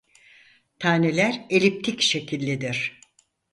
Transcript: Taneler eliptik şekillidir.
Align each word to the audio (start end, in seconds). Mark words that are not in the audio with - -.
Taneler 0.79 1.45
eliptik 1.49 2.01
şekillidir. 2.03 2.99